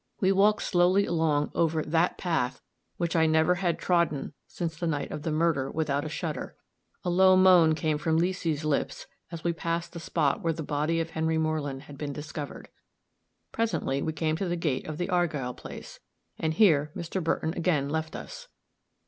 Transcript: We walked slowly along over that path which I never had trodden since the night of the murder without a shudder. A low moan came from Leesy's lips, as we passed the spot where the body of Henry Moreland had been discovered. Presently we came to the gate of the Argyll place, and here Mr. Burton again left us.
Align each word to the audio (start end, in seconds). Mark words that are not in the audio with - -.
We 0.19 0.31
walked 0.31 0.63
slowly 0.63 1.05
along 1.05 1.51
over 1.53 1.83
that 1.83 2.17
path 2.17 2.59
which 2.97 3.15
I 3.15 3.27
never 3.27 3.53
had 3.61 3.77
trodden 3.77 4.33
since 4.47 4.75
the 4.75 4.87
night 4.87 5.11
of 5.11 5.21
the 5.21 5.29
murder 5.29 5.69
without 5.69 6.03
a 6.05 6.09
shudder. 6.09 6.55
A 7.03 7.09
low 7.11 7.35
moan 7.35 7.75
came 7.75 7.99
from 7.99 8.17
Leesy's 8.17 8.65
lips, 8.65 9.05
as 9.31 9.43
we 9.43 9.53
passed 9.53 9.93
the 9.93 9.99
spot 9.99 10.41
where 10.41 10.53
the 10.53 10.63
body 10.63 10.99
of 11.01 11.11
Henry 11.11 11.37
Moreland 11.37 11.83
had 11.83 11.99
been 11.99 12.13
discovered. 12.13 12.69
Presently 13.51 14.01
we 14.01 14.11
came 14.11 14.35
to 14.37 14.47
the 14.47 14.55
gate 14.55 14.87
of 14.87 14.97
the 14.97 15.07
Argyll 15.07 15.53
place, 15.53 15.99
and 16.39 16.55
here 16.55 16.91
Mr. 16.95 17.23
Burton 17.23 17.53
again 17.55 17.87
left 17.87 18.15
us. 18.15 18.47